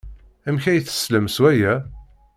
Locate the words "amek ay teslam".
0.47-1.27